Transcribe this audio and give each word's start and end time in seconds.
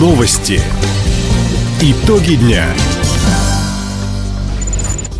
Новости. 0.00 0.62
Итоги 1.82 2.36
дня. 2.36 2.64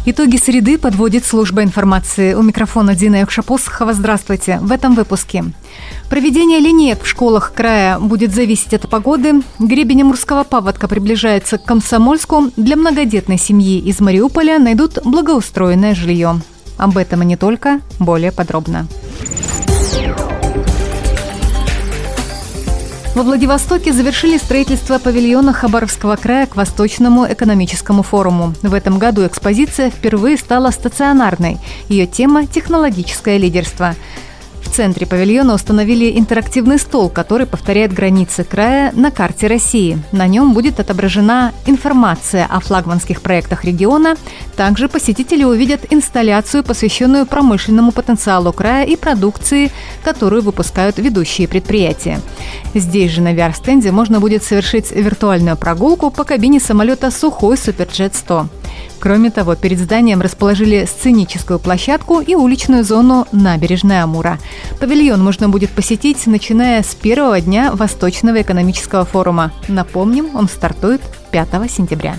Итоги 0.06 0.38
среды 0.38 0.78
подводит 0.78 1.26
служба 1.26 1.62
информации. 1.62 2.32
У 2.32 2.40
микрофона 2.40 2.94
Дина 2.94 3.16
Якшапосхова. 3.16 3.92
Здравствуйте. 3.92 4.58
В 4.62 4.72
этом 4.72 4.94
выпуске. 4.94 5.44
Проведение 6.08 6.60
линеек 6.60 7.02
в 7.02 7.06
школах 7.06 7.52
края 7.54 7.98
будет 7.98 8.34
зависеть 8.34 8.72
от 8.72 8.88
погоды. 8.88 9.42
Гребень 9.58 10.00
Амурского 10.00 10.44
паводка 10.44 10.88
приближается 10.88 11.58
к 11.58 11.64
Комсомольску. 11.64 12.50
Для 12.56 12.76
многодетной 12.76 13.36
семьи 13.36 13.78
из 13.80 14.00
Мариуполя 14.00 14.58
найдут 14.58 15.00
благоустроенное 15.04 15.94
жилье. 15.94 16.40
Об 16.78 16.96
этом 16.96 17.20
и 17.20 17.26
не 17.26 17.36
только, 17.36 17.80
более 17.98 18.32
подробно. 18.32 18.88
Во 23.12 23.24
Владивостоке 23.24 23.92
завершили 23.92 24.38
строительство 24.38 25.00
павильона 25.00 25.52
Хабаровского 25.52 26.14
края 26.14 26.46
к 26.46 26.54
Восточному 26.54 27.26
экономическому 27.30 28.04
форуму. 28.04 28.54
В 28.62 28.72
этом 28.72 29.00
году 29.00 29.26
экспозиция 29.26 29.90
впервые 29.90 30.36
стала 30.38 30.70
стационарной. 30.70 31.58
Ее 31.88 32.06
тема– 32.06 32.46
технологическое 32.54 33.36
лидерство. 33.36 33.96
Центре 34.80 35.06
павильона 35.06 35.52
установили 35.52 36.18
интерактивный 36.18 36.78
стол, 36.78 37.10
который 37.10 37.46
повторяет 37.46 37.92
границы 37.92 38.44
края 38.44 38.92
на 38.94 39.10
карте 39.10 39.46
России. 39.46 39.98
На 40.10 40.26
нем 40.26 40.54
будет 40.54 40.80
отображена 40.80 41.52
информация 41.66 42.46
о 42.46 42.60
флагманских 42.60 43.20
проектах 43.20 43.66
региона. 43.66 44.16
Также 44.56 44.88
посетители 44.88 45.44
увидят 45.44 45.82
инсталляцию, 45.90 46.64
посвященную 46.64 47.26
промышленному 47.26 47.92
потенциалу 47.92 48.54
края 48.54 48.86
и 48.86 48.96
продукции, 48.96 49.70
которую 50.02 50.40
выпускают 50.40 50.96
ведущие 50.96 51.46
предприятия. 51.46 52.18
Здесь 52.72 53.10
же 53.10 53.20
на 53.20 53.34
VR-стенде 53.34 53.92
можно 53.92 54.18
будет 54.18 54.42
совершить 54.44 54.92
виртуальную 54.92 55.58
прогулку 55.58 56.10
по 56.10 56.24
кабине 56.24 56.58
самолета 56.58 57.10
«Сухой 57.10 57.58
Суперджет-100». 57.58 58.59
Кроме 58.98 59.30
того, 59.30 59.54
перед 59.54 59.78
зданием 59.78 60.20
расположили 60.20 60.84
сценическую 60.84 61.58
площадку 61.58 62.20
и 62.20 62.34
уличную 62.34 62.84
зону 62.84 63.26
набережной 63.32 64.02
Амура. 64.02 64.38
Павильон 64.78 65.22
можно 65.22 65.48
будет 65.48 65.70
посетить, 65.70 66.26
начиная 66.26 66.82
с 66.82 66.94
первого 66.94 67.40
дня 67.40 67.72
Восточного 67.72 68.42
экономического 68.42 69.04
форума. 69.04 69.52
Напомним, 69.68 70.36
он 70.36 70.48
стартует 70.48 71.00
5 71.30 71.48
сентября. 71.70 72.16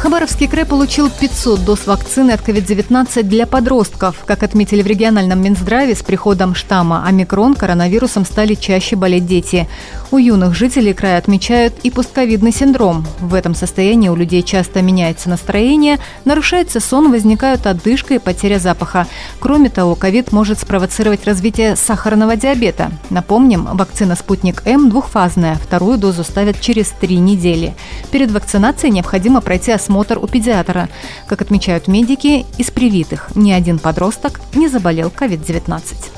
Хабаровский 0.00 0.48
край 0.48 0.64
получил 0.64 1.10
500 1.10 1.62
доз 1.62 1.86
вакцины 1.86 2.30
от 2.30 2.40
COVID-19 2.40 3.22
для 3.22 3.46
подростков. 3.46 4.16
Как 4.24 4.42
отметили 4.42 4.80
в 4.80 4.86
региональном 4.86 5.42
Минздраве, 5.42 5.94
с 5.94 6.02
приходом 6.02 6.54
штамма 6.54 7.04
омикрон 7.06 7.54
коронавирусом 7.54 8.24
стали 8.24 8.54
чаще 8.54 8.96
болеть 8.96 9.26
дети. 9.26 9.68
У 10.12 10.18
юных 10.18 10.56
жителей 10.56 10.92
края 10.92 11.18
отмечают 11.18 11.72
и 11.84 11.90
постковидный 11.90 12.52
синдром. 12.52 13.06
В 13.20 13.32
этом 13.32 13.54
состоянии 13.54 14.08
у 14.08 14.16
людей 14.16 14.42
часто 14.42 14.82
меняется 14.82 15.28
настроение, 15.28 16.00
нарушается 16.24 16.80
сон, 16.80 17.12
возникают 17.12 17.64
одышка 17.66 18.14
и 18.14 18.18
потеря 18.18 18.58
запаха. 18.58 19.06
Кроме 19.38 19.70
того, 19.70 19.94
ковид 19.94 20.32
может 20.32 20.58
спровоцировать 20.58 21.24
развитие 21.26 21.76
сахарного 21.76 22.34
диабета. 22.34 22.90
Напомним, 23.08 23.68
вакцина 23.76 24.16
«Спутник 24.16 24.66
М» 24.66 24.90
двухфазная, 24.90 25.54
вторую 25.54 25.96
дозу 25.96 26.24
ставят 26.24 26.60
через 26.60 26.88
три 26.88 27.18
недели. 27.18 27.76
Перед 28.10 28.32
вакцинацией 28.32 28.92
необходимо 28.92 29.40
пройти 29.40 29.70
осмотр 29.70 30.18
у 30.18 30.26
педиатра. 30.26 30.88
Как 31.28 31.40
отмечают 31.40 31.86
медики, 31.86 32.46
из 32.58 32.72
привитых 32.72 33.30
ни 33.36 33.52
один 33.52 33.78
подросток 33.78 34.40
не 34.54 34.66
заболел 34.66 35.12
COVID-19. 35.16 36.09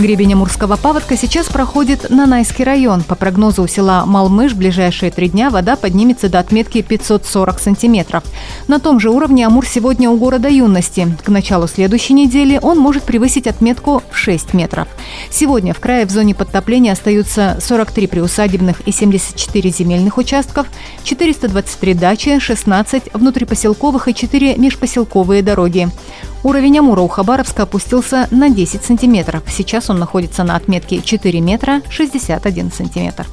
Гребень 0.00 0.32
Амурского 0.32 0.76
паводка 0.76 1.14
сейчас 1.14 1.50
проходит 1.50 2.08
на 2.08 2.24
Найский 2.24 2.64
район. 2.64 3.02
По 3.02 3.14
прогнозу 3.14 3.66
села 3.68 4.06
Малмыш 4.06 4.52
в 4.52 4.56
ближайшие 4.56 5.10
три 5.10 5.28
дня 5.28 5.50
вода 5.50 5.76
поднимется 5.76 6.30
до 6.30 6.38
отметки 6.38 6.80
540 6.80 7.60
сантиметров. 7.60 8.24
На 8.66 8.80
том 8.80 8.98
же 8.98 9.10
уровне 9.10 9.46
Амур 9.46 9.66
сегодня 9.66 10.08
у 10.08 10.16
города 10.16 10.48
Юности. 10.48 11.14
К 11.22 11.28
началу 11.28 11.68
следующей 11.68 12.14
недели 12.14 12.58
он 12.62 12.78
может 12.78 13.02
превысить 13.02 13.46
отметку 13.46 14.02
в 14.10 14.16
6 14.16 14.54
метров. 14.54 14.88
Сегодня 15.30 15.74
в 15.74 15.80
крае 15.80 16.06
в 16.06 16.10
зоне 16.10 16.34
подтопления 16.34 16.92
остаются 16.92 17.58
43 17.60 18.06
приусадебных 18.06 18.80
и 18.86 18.92
74 18.92 19.68
земельных 19.68 20.16
участков, 20.16 20.66
423 21.04 21.92
дачи, 21.92 22.38
16 22.38 23.12
внутрипоселковых 23.12 24.08
и 24.08 24.14
4 24.14 24.56
межпоселковые 24.56 25.42
дороги. 25.42 25.90
Уровень 26.42 26.78
Амура 26.78 27.02
у 27.02 27.08
Хабаровска 27.08 27.64
опустился 27.64 28.26
на 28.30 28.48
10 28.48 28.82
сантиметров. 28.82 29.42
Сейчас 29.48 29.90
он 29.90 29.98
находится 29.98 30.42
на 30.42 30.56
отметке 30.56 31.02
4 31.02 31.40
метра 31.40 31.82
61 31.90 32.72
сантиметр. 32.72 33.26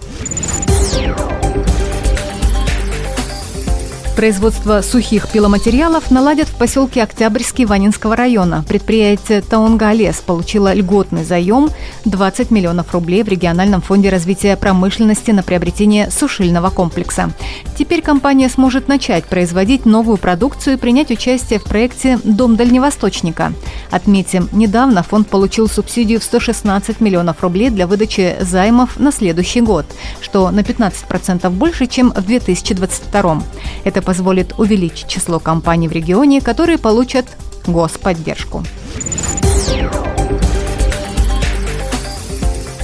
Производство 4.17 4.81
сухих 4.81 5.29
пиломатериалов 5.29 6.09
наладят 6.09 6.47
в 6.47 6.55
поселке 6.55 7.03
Октябрьский 7.03 7.65
Ванинского 7.65 8.15
района. 8.15 8.65
Предприятие 8.67 9.41
Таунга 9.41 9.91
Лес 9.91 10.21
получило 10.25 10.73
льготный 10.73 11.23
заем 11.23 11.69
20 12.05 12.49
миллионов 12.49 12.91
рублей 12.93 13.21
в 13.21 13.27
региональном 13.27 13.79
фонде 13.79 14.09
развития 14.09 14.57
промышленности 14.57 15.29
на 15.29 15.43
приобретение 15.43 16.09
сушильного 16.09 16.71
комплекса. 16.71 17.31
Теперь 17.77 18.01
компания 18.01 18.49
сможет 18.49 18.87
начать 18.87 19.25
производить 19.25 19.85
новую 19.85 20.17
продукцию 20.17 20.77
и 20.77 20.79
принять 20.79 21.11
участие 21.11 21.59
в 21.59 21.65
проекте 21.65 22.19
«Дом 22.23 22.55
дальневосточника». 22.55 23.53
Отметим, 23.91 24.49
недавно 24.51 25.03
фонд 25.03 25.27
получил 25.27 25.69
субсидию 25.69 26.19
в 26.19 26.23
116 26.23 27.01
миллионов 27.01 27.43
рублей 27.43 27.69
для 27.69 27.85
выдачи 27.85 28.35
займов 28.41 28.97
на 28.97 29.11
следующий 29.11 29.61
год, 29.61 29.85
что 30.21 30.49
на 30.49 30.61
15% 30.61 31.47
больше, 31.51 31.85
чем 31.85 32.11
в 32.11 32.25
2022. 32.25 33.43
Это 33.83 34.06
позволит 34.07 34.57
увеличить 34.57 35.09
число 35.09 35.37
компаний 35.37 35.89
в 35.89 35.91
регионе, 35.91 36.39
которые 36.39 36.77
получат 36.77 37.25
господдержку. 37.65 38.63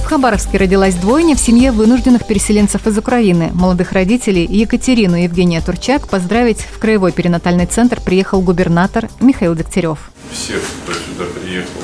В 0.00 0.04
Хабаровске 0.04 0.58
родилась 0.58 0.94
двойня 0.96 1.34
в 1.34 1.40
семье 1.40 1.72
вынужденных 1.72 2.26
переселенцев 2.26 2.86
из 2.86 2.98
Украины. 2.98 3.50
Молодых 3.54 3.92
родителей 3.92 4.44
Екатерину 4.44 5.16
и 5.16 5.22
Евгения 5.22 5.62
Турчак 5.62 6.08
поздравить 6.08 6.60
в 6.60 6.78
Краевой 6.78 7.10
перинатальный 7.10 7.64
центр 7.64 8.02
приехал 8.02 8.42
губернатор 8.42 9.08
Михаил 9.20 9.54
Дегтярев. 9.54 10.10
Всех, 10.30 10.60
кто 10.82 10.92
сюда 10.92 11.24
приехал, 11.40 11.80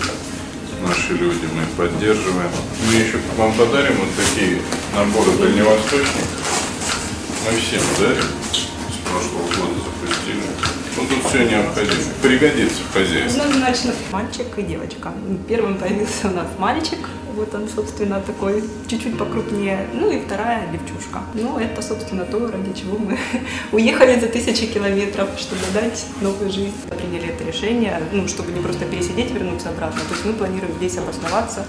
наши 0.86 1.14
люди, 1.14 1.48
мы 1.54 1.64
поддерживаем. 1.78 2.50
Мы 2.86 2.92
еще 2.92 3.16
вам 3.38 3.54
подарим 3.54 3.96
вот 4.00 4.08
такие 4.18 4.58
наборы 4.94 5.32
дальневосточников. 5.38 6.28
Мы 7.46 7.58
всем 7.58 7.80
дарим 7.98 8.26
прошлого 9.10 9.46
года 9.48 9.80
запустили. 9.84 10.42
Ну, 10.96 11.02
тут 11.08 11.30
все 11.30 11.48
необходимо. 11.48 12.02
Пригодится 12.22 12.82
в 12.82 12.92
хозяйстве. 12.92 13.42
Однозначно 13.42 13.92
мальчик 14.10 14.46
и 14.56 14.62
девочка. 14.62 15.12
Первым 15.48 15.78
появился 15.78 16.28
у 16.28 16.32
нас 16.32 16.48
мальчик, 16.58 16.98
вот 17.34 17.54
он, 17.54 17.68
собственно, 17.68 18.20
такой 18.20 18.62
чуть-чуть 18.88 19.16
покрупнее. 19.16 19.86
Ну 19.94 20.10
и 20.10 20.20
вторая 20.20 20.66
девчушка. 20.72 21.22
Ну, 21.34 21.58
это, 21.58 21.80
собственно, 21.80 22.24
то, 22.24 22.38
ради 22.50 22.72
чего 22.78 22.98
мы 22.98 23.18
уехали 23.72 24.18
за 24.18 24.26
тысячи 24.26 24.66
километров, 24.66 25.30
чтобы 25.38 25.62
дать 25.72 26.04
новую 26.20 26.50
жизнь. 26.50 26.74
Приняли 26.88 27.28
это 27.28 27.44
решение, 27.44 28.00
ну, 28.12 28.26
чтобы 28.28 28.52
не 28.52 28.60
просто 28.60 28.84
пересидеть, 28.84 29.30
вернуться 29.30 29.70
обратно. 29.70 30.00
То 30.00 30.14
есть 30.14 30.24
мы 30.24 30.32
планируем 30.32 30.74
здесь 30.76 30.98
обосноваться. 30.98 31.64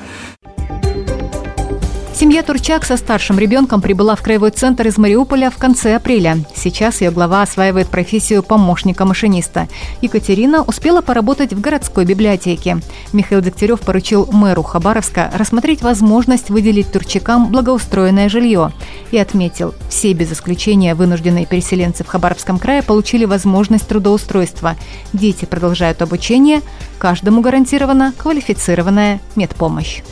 Семья 2.22 2.44
Турчак 2.44 2.86
со 2.86 2.98
старшим 2.98 3.40
ребенком 3.40 3.82
прибыла 3.82 4.16
в 4.16 4.22
краевой 4.22 4.52
центр 4.52 4.86
из 4.86 5.00
Мариуполя 5.00 5.50
в 5.50 5.58
конце 5.58 5.96
апреля. 5.96 6.38
Сейчас 6.56 7.02
ее 7.02 7.10
глава 7.10 7.42
осваивает 7.42 7.88
профессию 7.88 8.44
помощника 8.44 9.06
машиниста. 9.06 9.68
Екатерина 10.04 10.62
успела 10.62 11.02
поработать 11.02 11.52
в 11.52 11.60
городской 11.60 12.06
библиотеке. 12.06 12.78
Михаил 13.12 13.42
Дегтярев 13.42 13.80
поручил 13.80 14.30
мэру 14.32 14.62
Хабаровска 14.62 15.32
рассмотреть 15.34 15.82
возможность 15.82 16.52
выделить 16.52 16.92
турчакам 16.92 17.48
благоустроенное 17.48 18.30
жилье. 18.30 18.72
И 19.10 19.18
отметил, 19.18 19.74
все 19.90 20.14
без 20.14 20.32
исключения 20.32 20.94
вынужденные 20.94 21.48
переселенцы 21.48 22.04
в 22.04 22.08
Хабаровском 22.08 22.60
крае 22.60 22.84
получили 22.84 23.26
возможность 23.26 23.88
трудоустройства. 23.88 24.76
Дети 25.12 25.46
продолжают 25.46 26.04
обучение, 26.04 26.62
каждому 27.00 27.42
гарантирована 27.42 28.14
квалифицированная 28.16 29.20
медпомощь. 29.36 30.04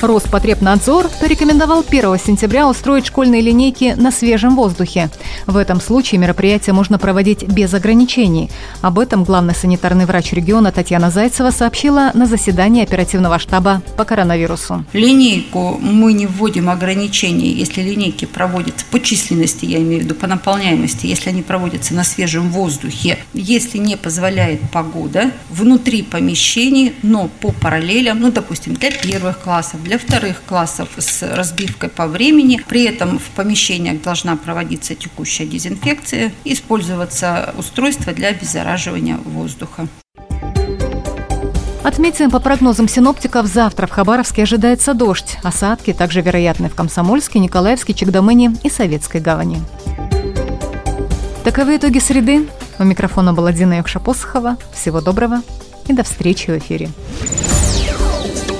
Роспотребнадзор 0.00 1.10
порекомендовал 1.20 1.84
1 1.86 2.18
сентября 2.18 2.68
устроить 2.68 3.06
школьные 3.06 3.40
линейки 3.40 3.94
на 3.96 4.12
свежем 4.12 4.54
воздухе. 4.54 5.10
В 5.46 5.56
этом 5.56 5.80
случае 5.80 6.20
мероприятие 6.20 6.72
можно 6.72 6.98
проводить 6.98 7.42
без 7.42 7.74
ограничений. 7.74 8.48
Об 8.80 9.00
этом 9.00 9.24
главный 9.24 9.56
санитарный 9.56 10.06
врач 10.06 10.32
региона 10.32 10.70
Татьяна 10.70 11.10
Зайцева 11.10 11.50
сообщила 11.50 12.12
на 12.14 12.26
заседании 12.26 12.84
оперативного 12.84 13.40
штаба 13.40 13.82
по 13.96 14.04
коронавирусу. 14.04 14.84
Линейку 14.92 15.78
мы 15.80 16.12
не 16.12 16.26
вводим 16.26 16.70
ограничений, 16.70 17.48
если 17.48 17.82
линейки 17.82 18.24
проводятся 18.24 18.86
по 18.90 19.00
численности, 19.00 19.64
я 19.64 19.78
имею 19.78 20.02
в 20.02 20.04
виду 20.04 20.14
по 20.14 20.28
наполняемости, 20.28 21.06
если 21.06 21.30
они 21.30 21.42
проводятся 21.42 21.94
на 21.94 22.04
свежем 22.04 22.50
воздухе, 22.50 23.18
если 23.34 23.78
не 23.78 23.96
позволяет 23.96 24.60
погода, 24.70 25.32
внутри 25.50 26.02
помещений, 26.02 26.94
но 27.02 27.28
по 27.40 27.50
параллелям, 27.50 28.20
ну, 28.20 28.30
допустим, 28.30 28.74
для 28.74 28.92
первых 28.92 29.40
классов, 29.40 29.80
для 29.88 29.96
вторых 29.96 30.42
классов 30.46 30.90
с 30.98 31.22
разбивкой 31.22 31.88
по 31.88 32.06
времени. 32.06 32.62
При 32.68 32.84
этом 32.84 33.18
в 33.18 33.22
помещениях 33.30 34.02
должна 34.02 34.36
проводиться 34.36 34.94
текущая 34.94 35.46
дезинфекция, 35.46 36.30
использоваться 36.44 37.54
устройство 37.56 38.12
для 38.12 38.28
обеззараживания 38.28 39.16
воздуха. 39.16 39.88
Отметим, 41.82 42.30
по 42.30 42.38
прогнозам 42.38 42.86
синоптиков, 42.86 43.46
завтра 43.46 43.86
в 43.86 43.90
Хабаровске 43.90 44.42
ожидается 44.42 44.92
дождь. 44.92 45.38
Осадки 45.42 45.94
также 45.94 46.20
вероятны 46.20 46.68
в 46.68 46.74
Комсомольске, 46.74 47.38
Николаевске, 47.38 47.94
Чегдамыне 47.94 48.56
и 48.62 48.68
Советской 48.68 49.22
гавани. 49.22 49.58
Таковы 51.44 51.78
итоги 51.78 51.98
среды. 51.98 52.46
У 52.78 52.84
микрофона 52.84 53.32
была 53.32 53.52
Дина 53.52 53.78
Юкша-Посохова. 53.78 54.58
Всего 54.74 55.00
доброго 55.00 55.40
и 55.86 55.94
до 55.94 56.02
встречи 56.02 56.50
в 56.50 56.58
эфире. 56.58 56.90